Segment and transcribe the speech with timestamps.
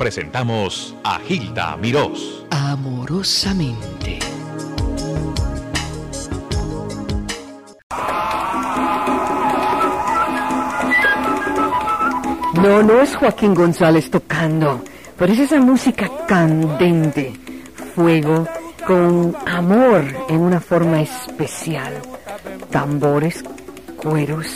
[0.00, 2.42] presentamos a Gilda Mirós.
[2.48, 4.18] Amorosamente.
[12.54, 14.82] No, no es Joaquín González tocando,
[15.18, 17.34] pero es esa música candente,
[17.94, 18.48] fuego,
[18.86, 21.92] con amor en una forma especial.
[22.70, 23.44] Tambores,
[24.02, 24.46] cueros,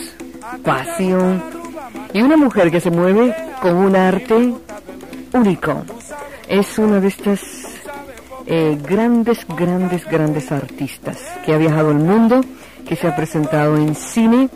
[0.64, 1.42] pasión
[2.14, 4.54] y una mujer que se mueve con un arte
[5.34, 5.84] único.
[6.48, 7.40] Es una de estas
[8.46, 12.42] eh, grandes, grandes, grandes artistas que ha viajado el mundo,
[12.86, 14.48] que se ha presentado en cine,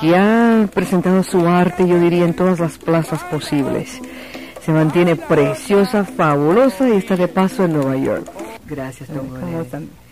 [0.00, 4.00] que ha presentado su arte, yo diría, en todas las plazas posibles.
[4.64, 8.26] Se mantiene preciosa, fabulosa y está de paso en Nueva York.
[8.66, 9.28] Gracias, don.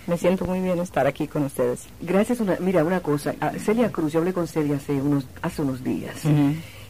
[0.06, 1.87] Me siento muy bien estar aquí con ustedes.
[2.01, 2.41] Gracias.
[2.41, 3.34] Una, mira, una cosa.
[3.59, 6.17] Celia Cruz, yo hablé con Celia hace unos, hace unos días.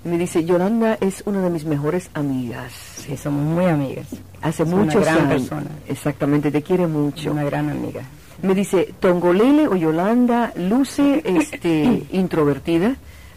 [0.05, 2.73] Y me dice, Yolanda es una de mis mejores amigas.
[2.97, 4.07] Sí, somos muy amigas.
[4.41, 5.29] Hace Es una muchos gran años.
[5.49, 5.71] persona.
[5.89, 7.31] Exactamente, te quiere mucho.
[7.31, 8.03] Una gran amiga.
[8.43, 12.97] Me dice, Tongolele o Yolanda luce este, introvertida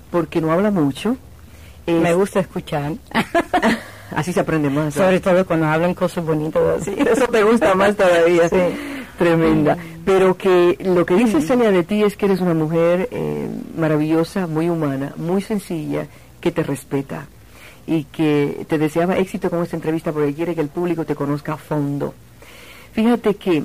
[0.09, 1.17] porque no habla mucho.
[1.85, 2.93] Es- Me gusta escuchar,
[4.15, 4.93] Así se aprende más.
[4.93, 6.95] sobre todo cuando hablan cosas bonitas así.
[6.97, 8.47] Eso te gusta más todavía.
[8.49, 8.55] Sí.
[9.17, 9.77] Tremenda.
[10.03, 14.45] Pero que lo que dice Celia de ti es que eres una mujer eh, maravillosa,
[14.47, 16.05] muy humana, muy sencilla,
[16.45, 17.25] que te respeta
[17.87, 21.53] y que te deseaba éxito con esta entrevista porque quiere que el público te conozca
[21.53, 22.13] a fondo.
[22.93, 23.63] Fíjate que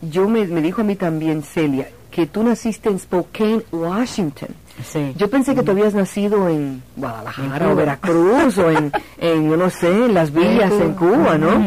[0.00, 4.50] yo me, me dijo a mí también Celia que tú naciste en Spokane, Washington.
[4.84, 5.12] Sí.
[5.16, 7.74] Yo pensé que tú habías nacido en Guadalajara o.
[7.74, 11.58] Veracruz o en, en, yo no sé, en las villas en Cuba, ¿no?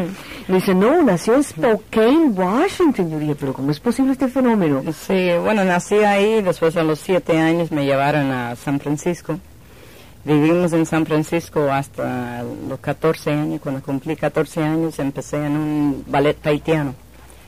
[0.48, 3.10] Me dice, no, nació en Spokane, Washington.
[3.10, 4.82] Yo dije, pero ¿cómo es posible este fenómeno?
[4.92, 9.38] Sí, bueno, nací ahí, después a los siete años me llevaron a San Francisco.
[10.24, 13.60] Vivimos en San Francisco hasta los 14 años.
[13.60, 16.94] Cuando cumplí 14 años empecé en un ballet taitiano.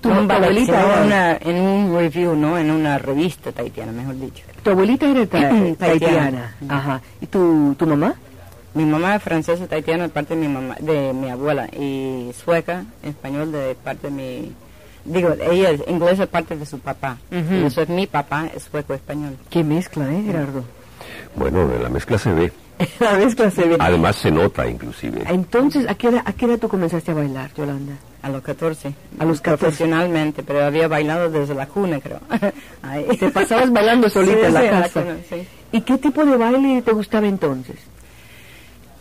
[0.02, 1.02] ¿Tu No un ballet, abuelita era?
[1.04, 2.58] una- en un review, ¿no?
[2.58, 4.44] En una revista taitiana, mejor dicho.
[4.62, 5.74] Tu abuelita era ta- Taitiana.
[5.78, 6.56] taitiana.
[6.68, 7.00] Ajá.
[7.20, 8.14] ¿Y tu, tu mamá?
[8.74, 12.84] Mi mamá es francesa taitiana de parte de mi mamá, de mi abuela y sueca,
[13.02, 14.52] español de parte de mi,
[15.06, 17.16] digo, ella es inglesa de parte de su papá.
[17.30, 19.38] Y eso es mi papá, es sueco español.
[19.48, 20.62] Qué mezcla, ¿eh, Gerardo?
[21.36, 22.52] Bueno, en la mezcla se ve.
[23.00, 23.76] La mezcla se ve.
[23.78, 25.22] Además se nota inclusive.
[25.28, 27.94] Entonces, ¿a qué, edad, ¿a qué edad tú comenzaste a bailar, Yolanda?
[28.22, 28.92] A los 14.
[29.18, 29.64] A los 14.
[29.64, 32.20] Profesionalmente, pero había bailado desde la cuna, creo.
[32.82, 33.04] Ahí.
[33.18, 35.02] Te pasabas bailando solita Sí, en la sí, casa.
[35.02, 35.48] cuna, sí.
[35.72, 37.76] ¿Y qué tipo de baile te gustaba entonces?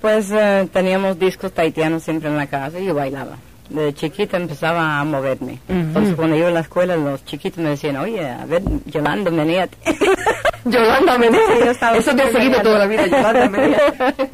[0.01, 3.37] Pues eh, teníamos discos taitianos siempre en la casa y yo bailaba.
[3.69, 5.59] Desde chiquita empezaba a moverme.
[5.67, 9.77] Entonces cuando iba a la escuela los chiquitos me decían, oye, a ver, Yolanda, menéate.
[10.65, 11.67] Yolanda Sí, yo Menezes.
[11.67, 13.93] estaba Eso te ha seguido toda la vida, Yolanda Menezes.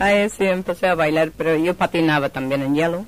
[0.00, 3.04] Ahí sí empecé a bailar, pero yo patinaba también en hielo.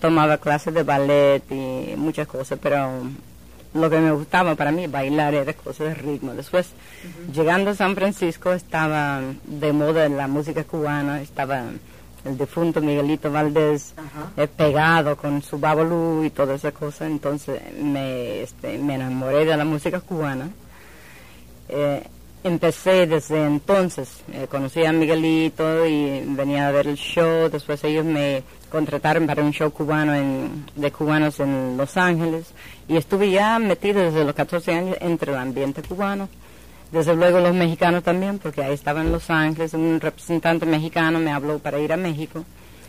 [0.00, 2.90] Tomaba clases de ballet y muchas cosas, pero
[3.72, 6.32] lo que me gustaba para mí bailar era cosas de ritmo.
[6.34, 6.68] Después,
[7.34, 11.62] llegando a San Francisco, estaba de moda la música cubana, estaba
[12.24, 13.94] el difunto Miguelito Valdés
[14.36, 19.56] eh, pegado con su babalú y toda esa cosa, entonces me, este, me enamoré de
[19.56, 20.48] la música cubana.
[21.68, 22.02] Eh,
[22.44, 28.04] empecé desde entonces, eh, conocí a Miguelito y venía a ver el show, después ellos
[28.04, 32.52] me contrataron para un show cubano en, de cubanos en Los Ángeles
[32.86, 36.28] y estuve ya metido desde los 14 años entre el ambiente cubano.
[36.94, 41.32] Desde luego los mexicanos también, porque ahí estaba en Los Ángeles, un representante mexicano me
[41.32, 42.44] habló para ir a México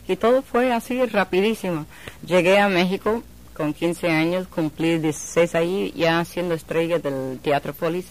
[0.07, 1.85] y todo fue así rapidísimo.
[2.25, 3.23] Llegué a México
[3.57, 8.05] con 15 años, cumplí 16 ahí, ya siendo estrella del Teatro Polis.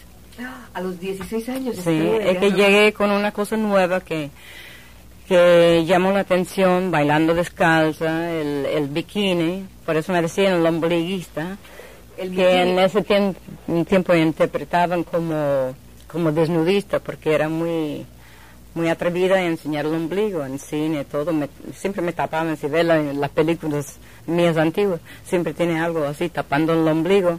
[0.74, 1.76] A los 16 años.
[1.76, 4.30] Sí, es que llegué con una cosa nueva que,
[5.28, 11.56] que llamó la atención, bailando descalza, el, el bikini, por eso me decían el ombliguista,
[12.18, 13.36] El que en ese tiemp-
[13.86, 15.74] tiempo interpretaban como,
[16.14, 18.06] como desnudista, porque era muy
[18.74, 22.84] muy atrevida en enseñar el ombligo en cine, todo, me- siempre me tapaban, si ves
[22.84, 27.38] la- las películas mías antiguas, siempre tiene algo así, tapando el ombligo,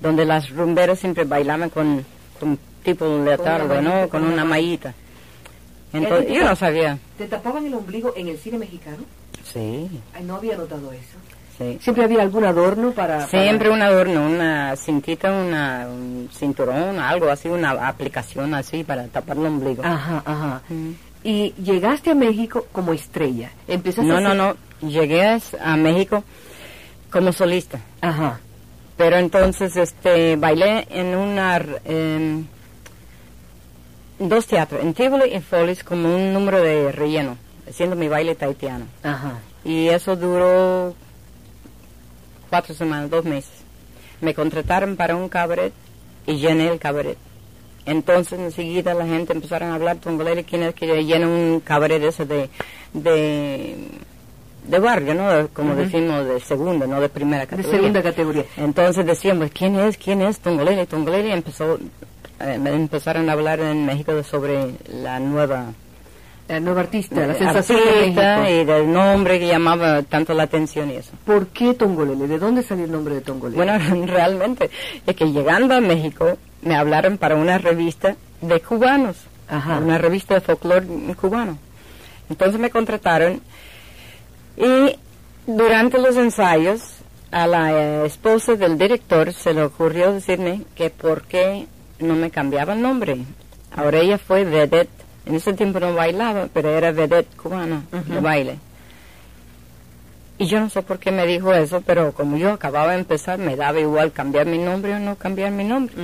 [0.00, 2.04] donde las rumberas siempre bailaban con,
[2.38, 4.08] con tipo leotardo, mallita, ¿no?
[4.08, 4.94] con una una mallita.
[5.92, 6.96] Entonces, yo no sabía.
[7.16, 8.98] ¿Te tapaban el ombligo en el cine mexicano?
[9.52, 11.16] Sí, Ay, no había notado eso.
[11.58, 11.78] Sí.
[11.80, 13.26] Siempre había algún adorno para...
[13.28, 19.06] Siempre para- un adorno, una cintita, una, un cinturón, algo así, una aplicación así para
[19.08, 19.82] tapar el ombligo.
[19.84, 20.62] Ajá, ajá.
[20.68, 20.90] Mm.
[21.24, 23.50] Y llegaste a México como estrella.
[23.66, 24.56] Empezaste No, a no, no.
[24.88, 25.26] Llegué
[25.60, 26.22] a, México
[27.10, 27.80] como solista.
[28.00, 28.38] Ajá.
[28.96, 32.46] Pero entonces este bailé en una em,
[34.18, 37.36] dos teatros, en Tivoli y Follies como un número de relleno.
[37.68, 38.86] haciendo mi baile taitiano.
[39.02, 39.38] Ajá.
[39.64, 40.94] Y eso duró
[42.48, 43.52] cuatro semanas, dos meses.
[44.20, 45.72] Me contrataron para un cabaret
[46.26, 47.16] y llené el cabaret.
[47.86, 52.26] Entonces enseguida la gente empezaron a hablar tongolele, quién es que llena un cabaret ese
[52.26, 52.50] de,
[52.92, 53.76] de,
[54.66, 55.48] de barrio, ¿no?
[55.54, 57.78] Como decimos, de segunda, no de primera De categoría.
[57.78, 58.44] segunda categoría.
[58.58, 59.96] Entonces decíamos, ¿quién es?
[59.96, 60.38] ¿Quién es?
[60.40, 61.32] Tongolele, Tongolele.
[61.32, 61.76] Empezó,
[62.40, 65.66] eh, empezaron a hablar en México de- sobre la nueva
[66.48, 68.62] La nueva artista, la sensación de artista México.
[68.62, 71.10] y del nombre que llamaba tanto la atención y eso.
[71.26, 72.26] ¿Por qué Tongolele?
[72.26, 73.56] ¿De dónde salió el nombre de Tongolele?
[73.56, 74.70] Bueno, realmente
[75.06, 79.16] es que llegando a México me hablaron para una revista de cubanos,
[79.48, 79.78] Ajá.
[79.78, 80.86] una revista de folclore
[81.20, 81.58] cubano.
[82.30, 83.40] Entonces me contrataron
[84.56, 84.96] y
[85.46, 86.80] durante los ensayos
[87.30, 91.66] a la eh, esposa del director se le ocurrió decirme que por qué
[91.98, 93.18] no me cambiaba el nombre.
[93.76, 94.88] Ahora ella fue vedette,
[95.28, 98.58] en ese tiempo no bailaba, pero era vedette cubana de baile.
[100.38, 103.38] Y yo no sé por qué me dijo eso, pero como yo acababa de empezar,
[103.38, 105.94] me daba igual cambiar mi nombre o no cambiar mi nombre.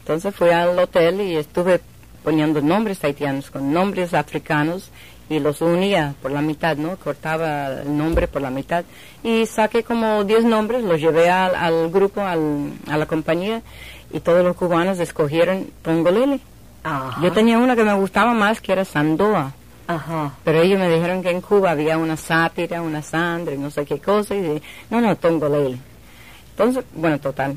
[0.00, 1.80] Entonces fui al hotel y estuve
[2.24, 4.90] poniendo nombres haitianos con nombres africanos
[5.30, 6.96] y los unía por la mitad, ¿no?
[6.96, 8.84] Cortaba el nombre por la mitad
[9.22, 13.62] y saqué como 10 nombres, los llevé al, al grupo, al- a la compañía
[14.12, 16.40] y todos los cubanos escogieron Tongolele.
[16.84, 17.20] Ajá.
[17.20, 19.52] Yo tenía una que me gustaba más que era Sandoa.
[19.86, 20.32] Ajá.
[20.44, 23.98] Pero ellos me dijeron que en Cuba había una sátira, una sangre, no sé qué
[23.98, 25.78] cosa, y dije, no, no, Tongolele.
[26.50, 27.56] Entonces, bueno, total,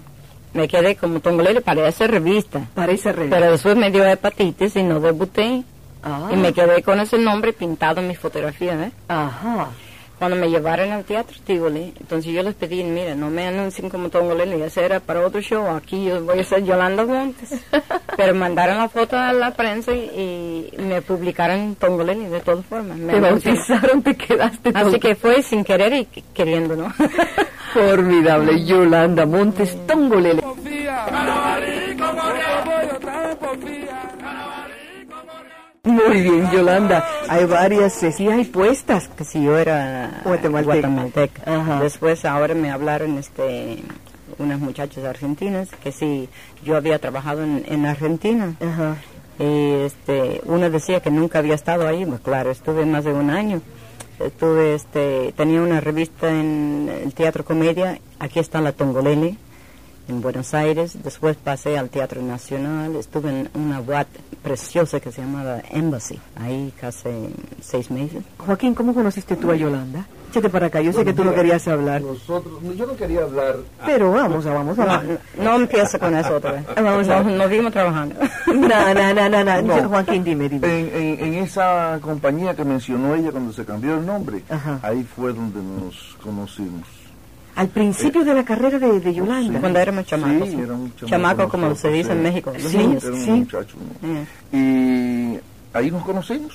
[0.54, 2.68] me quedé como Tongolele para esa revista.
[2.74, 3.38] Parece revista.
[3.38, 5.64] Pero después me dio hepatitis y no debuté.
[6.04, 6.30] Ah.
[6.32, 8.92] Y me quedé con ese nombre pintado en mi fotografía, ¿ves?
[9.08, 9.70] Ajá.
[10.20, 14.10] Cuando me llevaron al teatro Tivoli, entonces yo les pedí, mira, no me anuncien como
[14.10, 17.52] Tongolele, ese era para otro show, aquí yo voy a ser Yolanda Montes.
[18.18, 22.98] Pero mandaron la foto a la prensa y, y me publicaron Tongolele de todas formas.
[22.98, 26.92] Me bautizaron, te quedaste Así todo- que fue sin querer y qu- queriendo, ¿no?
[27.74, 28.66] Formidable.
[28.66, 30.42] Yolanda Montes Tongolele.
[35.88, 37.08] Muy bien, Yolanda.
[37.30, 39.08] Hay varias, eh, sí hay puestas.
[39.10, 40.74] que si yo era Guatemalteca.
[40.88, 41.42] guatemalteca.
[41.46, 41.80] Ajá.
[41.82, 43.84] Después ahora me hablaron este
[44.38, 46.30] unas muchachas argentinas que si
[46.64, 48.54] yo había trabajado en, en Argentina.
[48.62, 48.98] Ajá.
[49.40, 53.30] Y este, una decía que nunca había estado ahí, pues claro, estuve más de un
[53.30, 53.62] año.
[54.20, 59.38] Estuve, este, tenía una revista en el Teatro Comedia, aquí está la Tongolele,
[60.08, 60.98] en Buenos Aires.
[61.04, 66.74] Después pasé al Teatro Nacional, estuve en una boate preciosa que se llamaba Embassy, ahí
[66.80, 67.10] casi
[67.62, 68.24] seis meses.
[68.38, 70.06] Joaquín, ¿cómo conociste tú a Yolanda?
[70.30, 72.02] Échate para acá, yo sé que tú no querías hablar.
[72.02, 73.56] Nosotros, yo no quería hablar.
[73.86, 75.06] Pero vamos, vamos, vamos.
[75.38, 76.66] no, no empiezo con eso otra vez.
[76.76, 78.16] Vamos a nos, nos vimos trabajando.
[78.48, 79.62] No, no, no, no, no.
[79.62, 79.90] No.
[79.90, 80.68] Joaquín, dime, dime.
[80.68, 84.80] En, en, en esa compañía que mencionó ella cuando se cambió el nombre, Ajá.
[84.84, 86.88] ahí fue donde nos conocimos.
[87.58, 89.60] Al principio de la carrera de, de Yolanda.
[89.60, 90.48] Cuando éramos chamacos.
[90.48, 92.24] Sí, era un chamaco Chamaco, como se dice en.
[92.24, 93.04] México, los Sí, niños.
[93.04, 93.32] Era un Sí.
[93.32, 93.76] muchacho.
[94.02, 94.08] ¿no?
[94.10, 94.26] Eh.
[94.54, 96.54] Y ahí nos conocimos.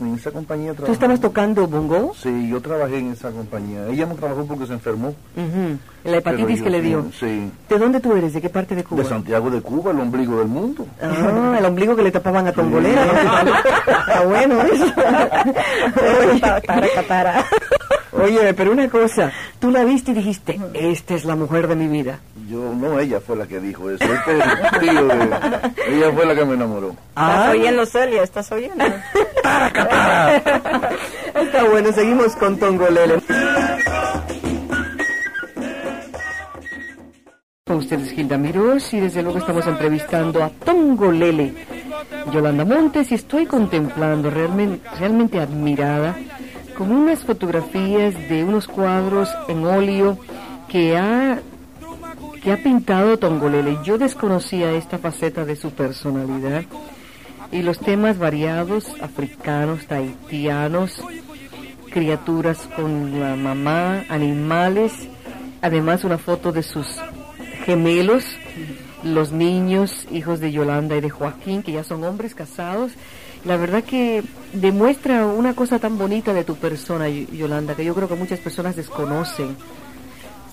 [0.00, 0.94] En esa compañía ¿Tú trabajamos.
[0.96, 2.12] estabas tocando bongo?
[2.20, 3.86] Sí, yo trabajé en esa compañía.
[3.86, 5.08] Ella no trabajó porque se enfermó.
[5.36, 5.78] Ujú.
[6.02, 7.06] La hepatitis yo que le dio.
[7.20, 7.48] Sí.
[7.68, 8.32] ¿De dónde tú eres?
[8.32, 9.02] ¿De qué parte de Cuba?
[9.04, 10.86] De Santiago de Cuba, el ombligo del mundo.
[11.00, 13.04] Ah, el ombligo que le tapaban a Tongolera.
[14.08, 14.86] Está bueno eso.
[16.40, 17.44] Catara, catara.
[18.12, 21.86] Oye, pero una cosa, tú la viste y dijiste, esta es la mujer de mi
[21.86, 22.18] vida.
[22.50, 24.04] Yo, no, ella fue la que dijo eso.
[24.04, 25.30] Este es el tío de-
[25.88, 26.88] ella fue la que me enamoró.
[26.90, 27.50] ¿Estás Ah.
[27.52, 28.22] oyendo, Celia?
[28.24, 28.84] ¿Estás oyendo?
[31.34, 33.22] Está bueno, seguimos con Tongolele.
[37.64, 41.54] Con ustedes Gilda Mirós y desde luego estamos entrevistando a Tongolele,
[42.32, 46.16] Yolanda Montes y estoy contemplando realmente, realmente admirada
[46.76, 50.18] con unas fotografías de unos cuadros en óleo
[50.68, 51.40] que ha
[52.42, 53.78] que ha pintado Tongolele.
[53.84, 56.64] Yo desconocía esta faceta de su personalidad
[57.52, 61.00] y los temas variados, africanos, tahitianos,
[61.92, 64.92] criaturas con la mamá, animales,
[65.60, 66.86] además una foto de sus
[67.64, 68.24] gemelos,
[69.04, 72.92] los niños, hijos de Yolanda y de Joaquín, que ya son hombres casados.
[73.44, 74.22] La verdad que
[74.52, 78.76] demuestra una cosa tan bonita de tu persona, Yolanda, que yo creo que muchas personas
[78.76, 79.56] desconocen.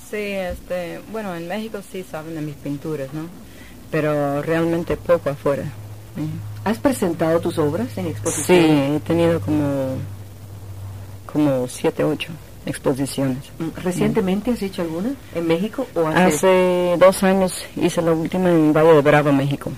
[0.09, 3.21] Sí, este, bueno, en México sí saben de mis pinturas, ¿no?
[3.91, 5.63] Pero realmente poco afuera.
[6.65, 8.65] ¿Has presentado tus obras en Sí, exposición?
[8.95, 9.95] he tenido como,
[11.31, 12.29] como siete, ocho
[12.65, 13.37] exposiciones.
[13.57, 15.11] Mm, ¿Recientemente has hecho alguna?
[15.33, 16.21] ¿En México o hace...?
[16.21, 19.71] Hace dos años hice la última en Valle de Bravo, México.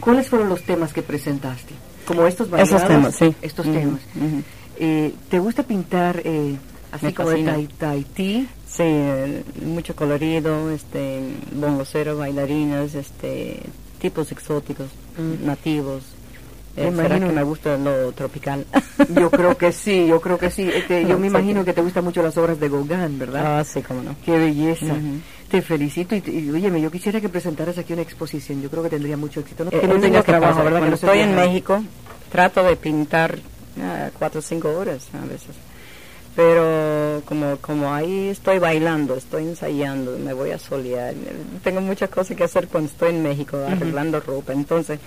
[0.00, 1.74] ¿Cuáles fueron los temas que presentaste?
[2.06, 2.72] como estos bailados.
[2.76, 3.34] Esos temas, sí.
[3.42, 4.00] Estos temas.
[4.14, 4.42] ujú.
[4.78, 6.54] Eh, ¿Te gusta pintar eh,
[6.92, 7.42] así Me como de.
[7.44, 8.48] Tai- Tahití?
[8.68, 11.20] Sí, eh, mucho colorido, este,
[11.52, 13.60] bongocero, bailarinas, este,
[14.00, 14.86] tipos exóticos,
[15.44, 16.04] nativos.
[16.76, 17.26] Me Eh, será imagino.
[17.28, 18.64] que me gusta lo tropical.
[19.14, 20.68] Yo creo que sí, yo creo que sí.
[20.74, 23.58] Este, yo me imagino que te gustan mucho las obras de Gauguin, ¿verdad?
[23.60, 24.14] ah, sí, cómo no.
[24.24, 24.94] Qué belleza.
[25.50, 28.60] Te felicito y, y, óyeme, yo quisiera que presentaras aquí una exposición.
[28.62, 29.64] Yo creo que tendría mucho éxito.
[29.64, 30.78] No, Eh, que no tengas trabajo, ¿verdad?
[30.80, 31.34] Cuando estoy en.
[31.36, 31.82] México,
[32.32, 33.38] trato de pintar
[33.80, 35.54] ah, cuatro o cinco horas a veces.
[36.34, 41.14] Pero como, como ahí estoy bailando, estoy ensayando, me voy a solear.
[41.64, 44.52] Tengo muchas cosas que hacer cuando estoy en México, arreglando ropa.
[44.52, 44.98] Entonces,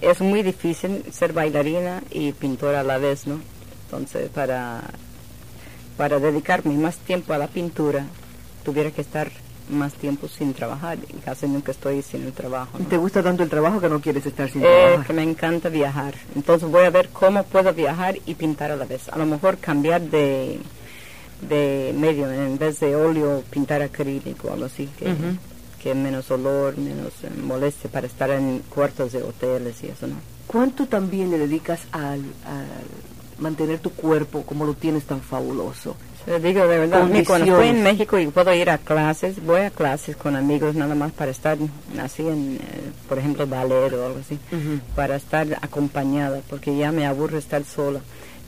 [0.00, 3.40] es muy difícil ser bailarina y pintora a la vez, ¿no?
[3.86, 4.82] Entonces, para,
[5.96, 8.04] para dedicarme más tiempo a la pintura,
[8.64, 9.30] tuviera que estar
[9.70, 12.78] más tiempo sin trabajar y casi nunca estoy sin el trabajo.
[12.78, 12.86] ¿no?
[12.86, 15.06] Te gusta tanto el trabajo que no quieres estar sin Eh, trabajar.
[15.06, 16.14] que me encanta viajar.
[16.34, 19.08] Entonces voy a ver cómo puedo viajar y pintar a la vez.
[19.08, 20.58] A lo mejor cambiar de,
[21.48, 25.14] de medio, en vez de óleo, pintar acrílico o algo así, que,
[25.82, 30.16] que menos olor, menos eh, molestia para estar en cuartos de hoteles y eso, ¿no?
[30.46, 32.66] ¿Cuánto también le dedicas al, al
[33.38, 35.94] mantener tu cuerpo como lo tienes tan fabuloso?
[36.42, 40.14] Digo de verdad, cuando estoy en México y puedo ir a clases, voy a clases
[40.14, 41.56] con amigos nada más para estar
[42.02, 44.78] así en, eh, por ejemplo, ballet o algo así, Ujú.
[44.94, 48.00] para estar acompañada, porque ya me aburre estar sola.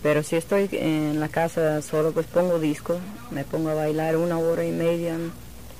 [0.03, 2.99] Pero si estoy en la casa solo, pues pongo disco,
[3.31, 5.17] me pongo a bailar una hora y media,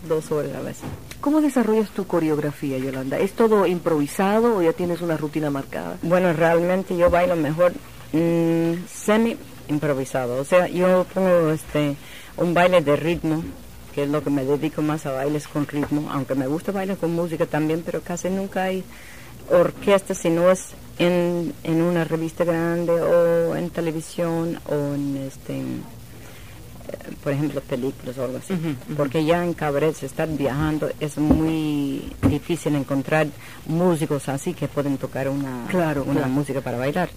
[0.09, 0.85] dos horas a veces.
[1.21, 3.19] ¿Cómo desarrollas tu coreografía, Yolanda?
[3.19, 5.99] ¿Es todo improvisado o ya tienes una rutina marcada?
[6.03, 7.73] Bueno, realmente yo bailo mejor
[8.13, 9.37] mm, semi
[9.71, 10.37] improvisado.
[10.41, 11.97] O sea, yo pongo este
[12.37, 13.43] un baile de ritmo,
[13.95, 16.97] que es lo que me dedico más a bailes con ritmo, aunque me gusta bailar
[16.99, 18.85] con música también, pero casi nunca hay
[19.51, 25.57] orquesta si no es en, en una revista grande o en televisión o en este
[25.59, 25.63] eh,
[27.25, 28.55] por ejemplo películas o algo así
[28.97, 33.27] porque ya en cabarets estar viajando es muy difícil encontrar
[33.67, 36.29] músicos así que pueden tocar una Claro, una claro.
[36.29, 37.09] música para bailar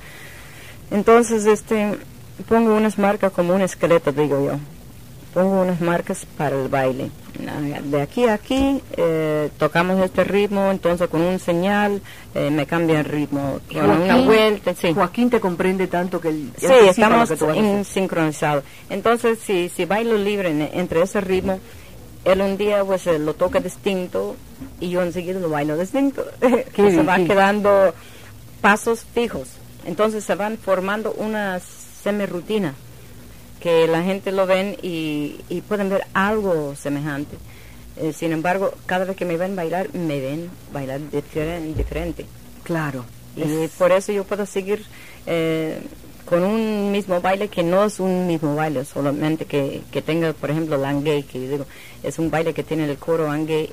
[0.89, 1.97] entonces este
[2.47, 4.59] pongo unas marcas como un esqueleto digo yo
[5.33, 7.09] pongo unas marcas para el baile.
[7.85, 12.01] De aquí a aquí eh, tocamos este ritmo, entonces con un señal
[12.35, 13.59] eh, me cambia el ritmo.
[13.73, 14.93] Con una vuelta, sí.
[14.93, 17.29] Joaquín te comprende tanto que él Sí, estamos
[17.87, 18.63] sincronizados.
[18.91, 21.59] Entonces, si, si bailo libre en- entre ese ritmo,
[22.25, 24.35] él un día pues eh, lo toca distinto
[24.79, 26.23] y yo enseguida lo bailo distinto.
[26.75, 27.27] se va bien.
[27.27, 27.91] quedando
[28.61, 29.47] pasos fijos.
[29.85, 31.59] Entonces se van formando una
[32.03, 32.73] semi-rutina
[33.59, 37.37] que la gente lo ven y, y pueden ver algo semejante.
[37.95, 42.25] Eh, sin embargo, cada vez que me ven bailar, me ven bailar diferen- diferente.
[42.63, 43.05] Claro.
[43.37, 44.83] Y por eso yo puedo seguir
[45.25, 45.79] eh,
[46.25, 50.51] con un mismo baile que no es un mismo baile, solamente que, que tenga, por
[50.51, 51.65] ejemplo, el angue, que yo digo,
[52.03, 53.69] es un baile que tiene el coro angue,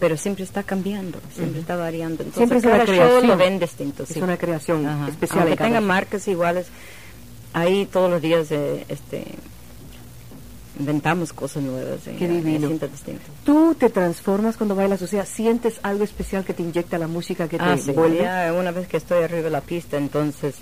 [0.00, 2.22] pero siempre está cambiando, siempre está variando.
[2.24, 3.26] Entonces, Siempre es una cada show creación.
[3.28, 4.02] lo ven distinto.
[4.02, 4.20] Es sí.
[4.20, 5.08] una creación Ajá.
[5.08, 5.38] especial.
[5.40, 5.88] Aunque en cada tenga show.
[5.88, 6.66] marcas iguales,
[7.52, 9.24] ahí todos los días eh, este,
[10.78, 12.06] inventamos cosas nuevas.
[12.06, 12.68] eh, Qué me divino.
[12.68, 13.22] siento distinto.
[13.44, 17.48] Tú te transformas cuando bailas, o sea, sientes algo especial que te inyecta la música
[17.48, 18.18] que te Ah, sí, vuelve.
[18.22, 20.54] ya una vez que estoy arriba de la pista, entonces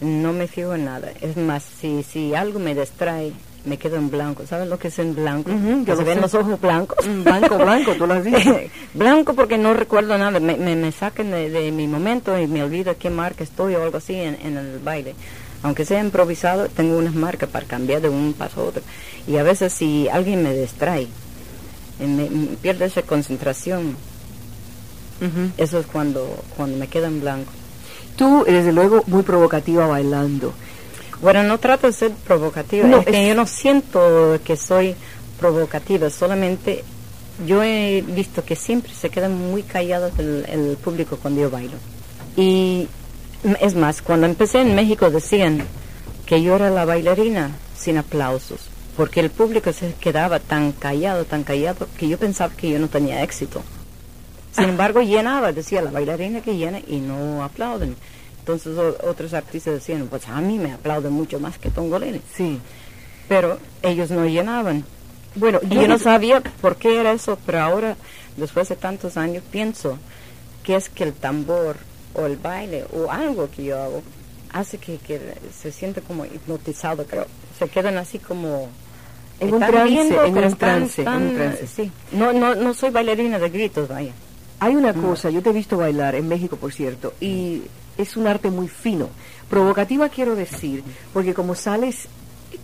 [0.00, 1.10] no me fijo en nada.
[1.20, 3.32] Es más, si, si algo me distrae,
[3.64, 4.46] me quedo en blanco.
[4.46, 5.50] ¿Sabes lo que es en blanco?
[5.50, 6.20] Ujú, Que se ven sé.
[6.20, 7.04] los ojos blancos.
[7.04, 8.56] Mm, Blanco, blanco, tú lo has dicho.
[8.94, 10.38] blanco porque no recuerdo nada.
[10.38, 13.82] Me, me, me sacan de, de mi momento y me olvido qué marca estoy o
[13.82, 15.16] algo así en, en el baile.
[15.62, 18.82] Aunque sea improvisado, tengo unas marcas para cambiar de un paso a otro.
[19.26, 21.08] Y a veces si alguien me distrae,
[22.00, 23.96] eh, me, me pierdo esa concentración.
[25.56, 27.50] Eso es cuando, cuando me quedo en blanco.
[28.16, 30.52] Tú, desde luego, muy provocativa bailando.
[31.20, 34.94] Bueno, no trato de ser provocativa, No, es que es- yo no siento que soy
[35.40, 36.84] provocativa, solamente
[37.46, 41.74] yo he visto que siempre se quedan muy callados el, el público cuando yo bailo.
[42.36, 42.86] Y
[43.60, 45.62] es más, cuando empecé en México decían
[46.26, 48.60] que yo era la bailarina sin aplausos,
[48.96, 52.88] porque el público se quedaba tan callado, tan callado, que yo pensaba que yo no
[52.88, 53.62] tenía éxito.
[54.52, 57.94] Sin embargo, llenaba, decía la bailarina que llena y no aplauden.
[58.40, 62.20] Entonces o- otros artistas decían, pues a mí me aplauden mucho más que Tongolele.
[62.34, 62.58] Sí.
[63.28, 64.84] Pero ellos no llenaban.
[65.34, 67.96] Bueno, yo no sabía por qué era eso, pero ahora,
[68.36, 69.98] después de tantos años, pienso
[70.64, 71.76] que es que el tambor
[72.18, 74.02] o el baile o algo que yo hago
[74.52, 75.20] hace que, que
[75.58, 77.26] se siente como hipnotizado, creo.
[77.58, 78.68] Se quedan así como...
[79.40, 81.66] En un están trance, viendo, en un están- trance, en un están, trance.
[81.68, 81.92] Sí.
[82.12, 84.12] No, no, no soy bailarina de gritos, vaya.
[84.58, 87.62] Hay una cosa, yo te he visto bailar en México, por cierto, y
[87.96, 89.08] es un arte muy fino.
[89.48, 90.82] Provocativa quiero decir,
[91.12, 92.08] porque como sales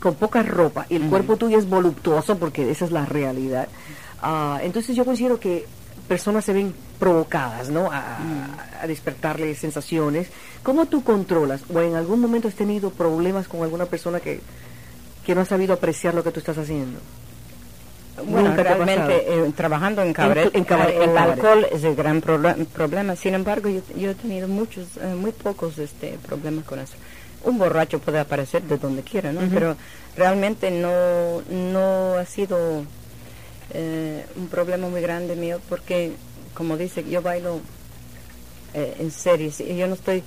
[0.00, 3.68] con poca ropa y el cuerpo tuyo es voluptuoso, porque esa es la realidad,
[4.20, 5.66] ah, entonces yo considero que
[6.08, 7.90] personas se ven provocadas, ¿no?
[7.90, 8.18] A,
[8.82, 10.28] a despertarle sensaciones.
[10.62, 11.62] ¿Cómo tú controlas?
[11.72, 14.40] ¿O en algún momento has tenido problemas con alguna persona que,
[15.24, 16.98] que no ha sabido apreciar lo que tú estás haciendo?
[18.26, 21.34] Bueno, Nunca realmente eh, trabajando en cabaret, en cabaret, el en cabaret.
[21.44, 23.16] alcohol es el gran proble- problema.
[23.16, 26.94] Sin embargo, yo, yo he tenido muchos, eh, muy pocos este, problemas con eso.
[27.42, 29.40] Un borracho puede aparecer de donde quiera, ¿no?
[29.52, 29.76] Pero
[30.16, 32.84] realmente no, no ha sido
[33.72, 36.12] eh, un problema muy grande mío porque,
[36.54, 37.60] como dice, yo bailo
[38.74, 40.22] eh, en series y yo no estoy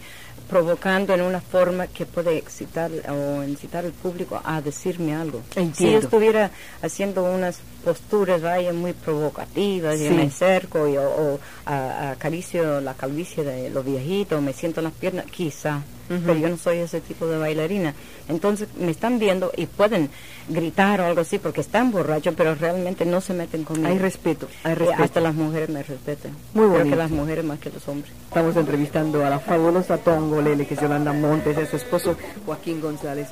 [0.50, 5.41] provocando en una forma que puede excitar o incitar al público a decirme algo.
[5.75, 6.51] Si yo estuviera
[6.82, 12.94] haciendo unas posturas vaya muy provocativas y me acerco y, o, o a- acaricio la
[12.94, 17.02] calvicie de los viejitos, me siento en las piernas, quizá, pero yo no soy ese
[17.02, 17.94] tipo de bailarina.
[18.28, 20.10] Entonces me están viendo y pueden
[20.50, 23.88] gritar o algo así porque están borrachos, pero realmente no se meten conmigo.
[23.90, 25.04] Hay respeto, hay Eh, respeto.
[25.04, 26.32] Hasta las mujeres me respetan.
[26.54, 26.90] Muy Creo bonito.
[26.90, 28.12] que las mujeres más que los hombres.
[28.28, 33.28] Estamos entrevistando a la fabulosa Tongolele, que es Yolanda Montes, es su esposo Joaquín González.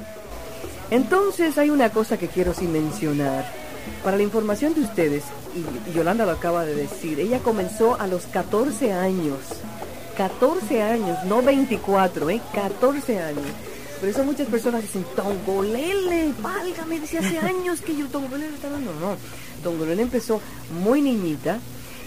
[0.91, 3.45] Entonces hay una cosa que quiero sí mencionar.
[4.03, 5.23] Para la información de ustedes,
[5.55, 9.37] y Yolanda lo acaba de decir, ella comenzó a los 14 años.
[10.17, 12.41] 14 años, no 24, ¿eh?
[12.53, 13.45] 14 años.
[13.99, 18.93] Por eso muchas personas dicen, Tongolele, válgame, dice hace años que yo Tongolele está dando.
[18.93, 19.15] No,
[19.63, 20.41] Tongolele empezó
[20.83, 21.59] muy niñita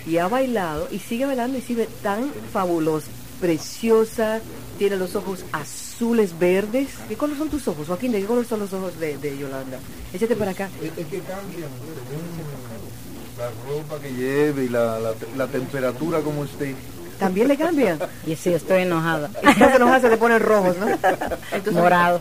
[0.07, 3.09] y ha bailado y sigue bailando y sigue tan fabulosa,
[3.41, 4.41] preciosa,
[4.79, 6.89] tiene los ojos azules verdes.
[7.09, 8.13] ¿Qué color son tus ojos, Joaquín?
[8.13, 9.79] ¿De qué color son los ojos de, de Yolanda?
[10.13, 10.69] Échate para acá.
[10.81, 11.69] Es, es que cambian
[13.39, 16.75] la ropa que lleve y la, la, la temperatura como esté.
[17.19, 17.99] También le cambian.
[18.27, 19.31] Y sí, estoy enojada.
[19.43, 20.89] Y si se enoja se le ponen rojos, ¿no?
[20.89, 22.21] Entonces, Morado.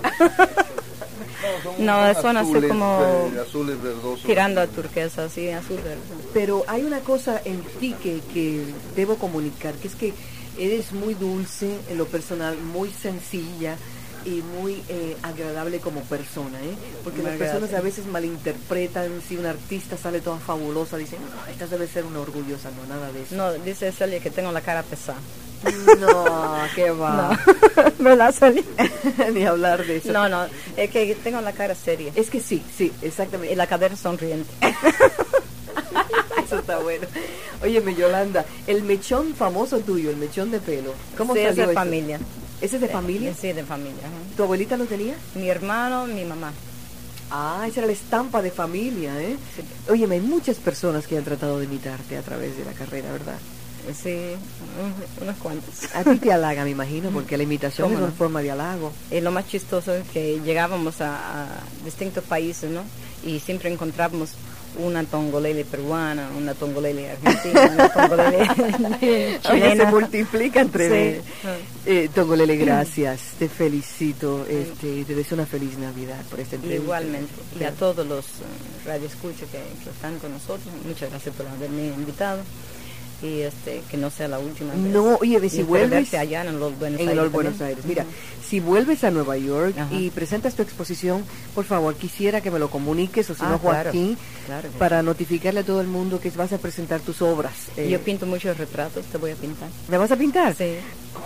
[1.78, 4.24] No, son son así azules, como eh, azules verdosos.
[4.24, 6.00] Tirando a turquesa, así, azul verde.
[6.34, 8.64] Pero hay una cosa en ti que, que
[8.96, 10.14] debo comunicar, que es que
[10.58, 13.78] eres muy dulce en lo personal, muy sencilla
[14.26, 16.76] y muy eh, agradable como persona, ¿eh?
[17.04, 21.68] Porque las personas a veces malinterpretan, si una artista sale toda fabulosa, dicen, no, esta
[21.68, 23.36] debe ser una orgullosa, no, nada de eso.
[23.36, 25.20] No, dice Celia que tengo la cara pesada.
[26.00, 26.26] No,
[26.76, 27.38] qué va.
[28.00, 28.64] ¿Verdad, Celia?
[29.34, 30.12] Ni hablar de eso.
[30.12, 32.12] No, no, es que tengo la cara seria.
[32.16, 33.56] Es que sí, sí, Y exactamente.
[33.56, 34.50] la cadera sonriente.
[36.46, 37.08] Eso está bueno.
[37.62, 41.72] Óyeme, Yolanda, el mechón famoso tuyo, el mechón de pelo, ¿cómo sí, es salió de
[41.72, 41.80] eso?
[41.80, 42.20] familia.
[42.62, 43.34] ¿Ese es de familia?
[43.40, 44.00] Sí, de familia.
[44.02, 44.36] ajá.
[44.36, 45.14] ¿Tu abuelita lo tenía?
[45.36, 46.52] Mi hermano, mi mamá.
[47.30, 49.36] Ah, esa era la estampa de familia, ¿eh?
[49.90, 53.38] Óyeme, hay muchas personas que han tratado de imitarte a través de la carrera, ¿verdad?
[54.02, 54.16] Sí,
[54.82, 55.94] un- unos cuantos.
[55.94, 58.18] A ti te halaga, me imagino, porque la imitación es ¿Cómo una no?
[58.18, 58.92] forma de halago.
[59.12, 61.48] Y lo más chistoso es que llegábamos a, a
[61.86, 62.82] distintos países, ¿no?
[63.26, 64.30] Y siempre encontrábamos
[64.78, 68.38] una tongolele peruana, una tongolele argentina, una tongolele
[69.02, 69.86] Oye, se chilena.
[69.92, 71.16] multiplica entre...
[71.16, 71.22] Sí.
[71.86, 73.22] Eh, Tongolele, gracias.
[73.40, 74.46] Te felicito.
[74.50, 76.84] Este, te deseo una feliz Navidad por esta entrevista.
[76.84, 77.32] Igualmente.
[77.60, 81.88] Y a todos los eh, radioescuchas que, que están con nosotros, muchas gracias por haberme
[81.88, 82.42] invitado.
[83.24, 84.80] Y este, que no sea la última vez.
[84.80, 87.24] No, oye, Y si vuelves allá en los Buenos en Aires.
[87.24, 87.60] los Buenos.
[87.62, 87.84] Aires.
[87.86, 88.06] Mira,
[88.48, 89.92] si vuelves a Nueva York Ajá.
[89.94, 91.24] y presentas tu exposición,
[91.56, 94.78] por favor, quisiera que me lo comuniques, o si Ah, no, claro, Joaquín, claro que
[94.78, 97.54] para notificarle a todo el mundo que vas a presentar tus obras.
[97.76, 99.70] Eh, Yo pinto muchos retratos, te voy a pintar.
[99.88, 100.54] ¿Me vas a pintar?
[100.56, 100.76] Sí.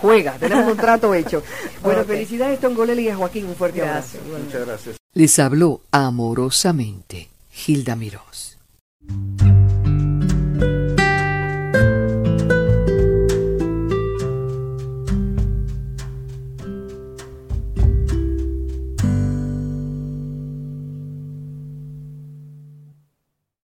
[0.00, 1.42] Juega, tenemos un trato hecho.
[1.82, 2.06] Bueno, Ok.
[2.08, 4.14] felicidades, Tongolele y a Joaquín, un fuerte Gracias.
[4.22, 4.44] abrazo.
[4.44, 4.96] Muchas gracias.
[5.12, 8.51] Les habló amorosamente Gilda Mirós.